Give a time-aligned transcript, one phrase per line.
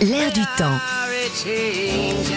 [0.00, 0.78] L'air du temps.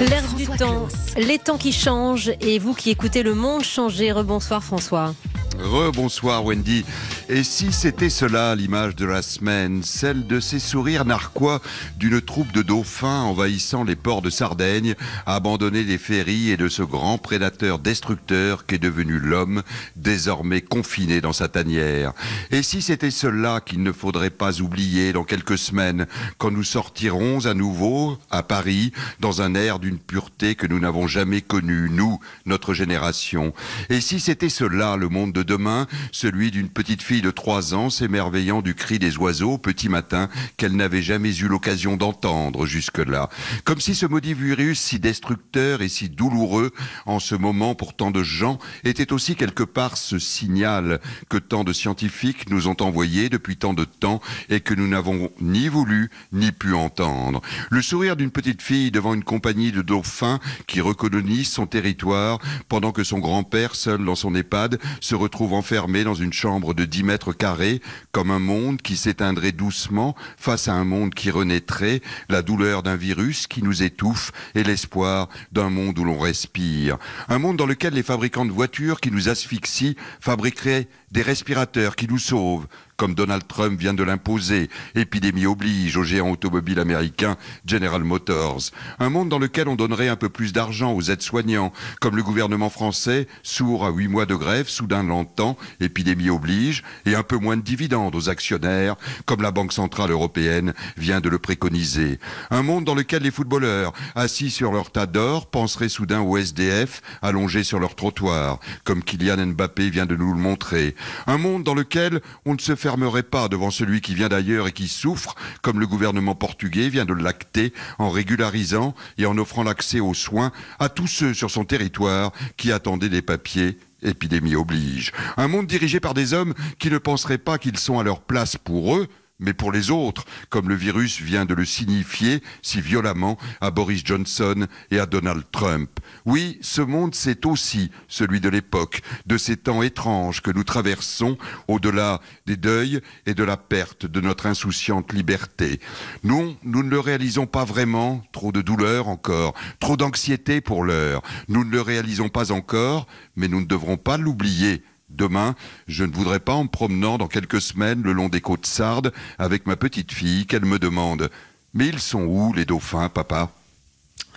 [0.00, 4.10] L'air du temps, les temps qui changent et vous qui écoutez le monde changer.
[4.10, 5.14] Rebonsoir François.
[5.62, 6.84] Rebonsoir Wendy.
[7.28, 11.60] Et si c'était cela l'image de la semaine, celle de ces sourires narquois
[11.96, 14.94] d'une troupe de dauphins envahissant les ports de Sardaigne,
[15.24, 19.62] abandonnés des ferries et de ce grand prédateur destructeur qu'est devenu l'homme,
[19.96, 22.12] désormais confiné dans sa tanière.
[22.50, 26.06] Et si c'était cela qu'il ne faudrait pas oublier dans quelques semaines,
[26.38, 31.06] quand nous sortirons à nouveau à Paris, dans un air d'une pureté que nous n'avons
[31.06, 33.54] jamais connue, nous, notre génération.
[33.88, 37.90] Et si c'était cela le monde de demain, celui d'une petite fille de trois ans
[37.90, 43.28] s'émerveillant du cri des oiseaux petit matin qu'elle n'avait jamais eu l'occasion d'entendre jusque-là.
[43.64, 46.70] Comme si ce maudit virus si destructeur et si douloureux
[47.04, 51.64] en ce moment pour tant de gens était aussi quelque part ce signal que tant
[51.64, 56.10] de scientifiques nous ont envoyé depuis tant de temps et que nous n'avons ni voulu
[56.32, 57.42] ni pu entendre.
[57.68, 62.38] Le sourire d'une petite fille devant une compagnie de dauphins qui recolonisent son territoire
[62.70, 66.84] pendant que son grand-père, seul dans son EHPAD, se retrouve enfermé dans une chambre de
[66.84, 67.80] 10 mètres carrés,
[68.12, 72.96] comme un monde qui s'éteindrait doucement face à un monde qui renaîtrait, la douleur d'un
[72.96, 76.98] virus qui nous étouffe et l'espoir d'un monde où l'on respire.
[77.28, 82.08] Un monde dans lequel les fabricants de voitures qui nous asphyxient fabriqueraient des respirateurs qui
[82.08, 84.70] nous sauvent, comme Donald Trump vient de l'imposer.
[84.94, 88.70] Épidémie oblige au géant automobile américain General Motors.
[88.98, 92.70] Un monde dans lequel on donnerait un peu plus d'argent aux aides-soignants, comme le gouvernement
[92.70, 97.56] français, sourd à huit mois de grève, soudain l'entend, épidémie oblige, et un peu moins
[97.56, 102.18] de dividendes aux actionnaires, comme la Banque Centrale Européenne vient de le préconiser.
[102.50, 107.02] Un monde dans lequel les footballeurs, assis sur leur tas d'or, penseraient soudain au SDF,
[107.22, 110.96] allongés sur leur trottoir, comme Kylian Mbappé vient de nous le montrer.
[111.28, 114.72] Un monde dans lequel on ne se fermerait pas devant celui qui vient d'ailleurs et
[114.72, 120.00] qui souffre, comme le gouvernement portugais vient de l'acter en régularisant et en offrant l'accès
[120.00, 120.50] aux soins
[120.80, 125.12] à tous ceux sur son territoire qui attendaient des papiers épidémie oblige.
[125.36, 128.56] Un monde dirigé par des hommes qui ne penseraient pas qu'ils sont à leur place
[128.56, 129.08] pour eux,
[129.42, 134.02] mais pour les autres, comme le virus vient de le signifier si violemment à Boris
[134.04, 135.90] Johnson et à Donald Trump.
[136.24, 141.36] Oui, ce monde, c'est aussi celui de l'époque, de ces temps étranges que nous traversons
[141.68, 145.80] au-delà des deuils et de la perte de notre insouciante liberté.
[146.22, 151.22] Nous, nous ne le réalisons pas vraiment, trop de douleur encore, trop d'anxiété pour l'heure.
[151.48, 154.82] Nous ne le réalisons pas encore, mais nous ne devrons pas l'oublier
[155.12, 155.54] Demain,
[155.88, 159.12] je ne voudrais pas, en me promenant dans quelques semaines le long des côtes sardes
[159.38, 161.30] avec ma petite fille, qu'elle me demande.
[161.74, 163.50] Mais ils sont où les dauphins, papa?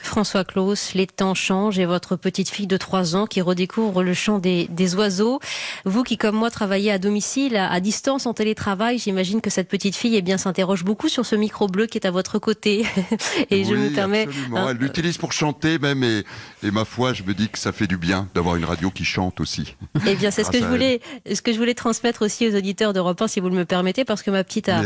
[0.06, 4.14] François Claus, les temps changent et votre petite fille de 3 ans qui redécouvre le
[4.14, 5.40] chant des, oiseaux.
[5.84, 9.96] Vous qui, comme moi, travaillez à domicile, à, distance, en télétravail, j'imagine que cette petite
[9.96, 12.86] fille eh bien, s'interroge beaucoup sur ce micro bleu qui est à votre côté.
[13.50, 14.28] et je me permets.
[14.56, 16.24] Hein, Elle l'utilise pour chanter même et,
[16.64, 19.04] et, ma foi, je me dis que ça fait du bien d'avoir une radio qui
[19.06, 19.76] chante aussi.
[20.08, 21.02] Eh bien, c'est ce que je voulais,
[21.32, 24.06] ce que je voulais transmettre aussi aux auditeurs d'Europe 1, si vous le me permettez,
[24.06, 24.82] parce que ma petite a,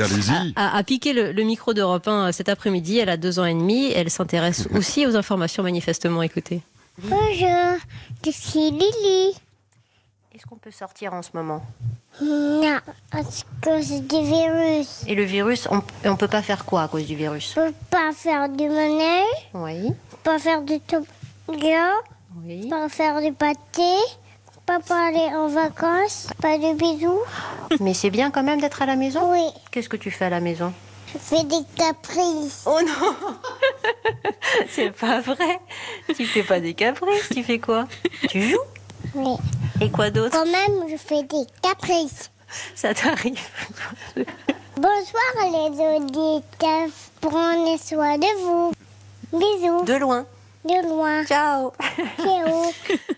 [0.56, 3.00] a, piqué le, le micro d'Europe 1 cet après-midi.
[3.00, 3.92] Elle a deux ans et demi.
[3.92, 6.22] Elle s'intéresse aussi aux informations manifestement.
[6.22, 6.62] Écoutez.
[7.00, 7.78] Bonjour,
[8.26, 9.36] je suis Lily.
[10.36, 11.64] Est-ce qu'on peut sortir en ce moment?
[12.22, 12.80] Non,
[13.12, 15.04] parce que c'est du virus.
[15.08, 17.56] Et le virus, on ne peut pas faire quoi à cause du virus?
[17.58, 19.24] On peut pas faire du monnaie.
[19.54, 19.92] Oui.
[20.24, 21.92] Pas faire du toboggan.
[22.44, 22.70] Oui.
[22.70, 23.96] Pas faire du pâté.
[24.66, 26.28] Pas aller en vacances.
[26.42, 27.22] Pas de bisous.
[27.80, 29.32] Mais c'est bien quand même d'être à la maison?
[29.32, 29.48] Oui.
[29.72, 30.72] Qu'est-ce que tu fais à la maison?
[31.12, 32.66] Je fais des caprices.
[32.68, 33.16] Oh non
[34.70, 35.60] C'est pas vrai.
[36.16, 37.88] Tu fais pas des caprices, tu fais quoi?
[38.30, 38.58] Tu joues?
[39.16, 39.36] Oui.
[39.82, 40.32] Et quoi d'autre?
[40.32, 42.32] Quand même, je fais des caprices.
[42.76, 43.40] Ça t'arrive.
[44.76, 46.90] Bonsoir les auditeurs.
[47.22, 48.72] Prenez soin de vous.
[49.34, 49.84] Bisous.
[49.86, 50.26] De loin.
[50.66, 51.26] De loin.
[51.26, 51.72] Ciao.
[52.18, 52.72] Ciao.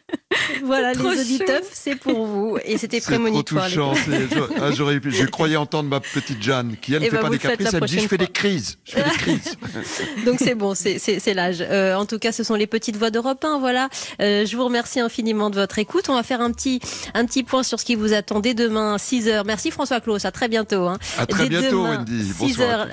[0.66, 2.58] voilà, les auditeurs, c'est pour vous.
[2.66, 3.68] Et c'était prémonitoire.
[3.68, 4.48] C'est trop touchant.
[4.62, 7.40] Ah, je croyais entendre ma petite Jeanne, qui elle ne eh fait ben, pas des
[7.40, 8.78] caprices, elle dit je fais des crises.
[8.86, 9.56] Je fais des crises.
[10.26, 11.58] Donc c'est bon, c'est l'âge.
[11.62, 13.60] Euh, en tout cas, ce sont les petites voix d'Europe 1.
[13.60, 13.90] Voilà.
[14.22, 16.10] Euh, je vous remercie infiniment de votre écoute.
[16.10, 16.80] On va faire un petit,
[17.14, 20.26] un petit point sur ce qui vous attendait demain, 6 h Merci François Claus.
[20.26, 20.88] À très bientôt.
[20.88, 20.98] Hein.
[21.18, 22.32] À très bientôt, Wendy.
[22.40, 22.88] Bonsoir.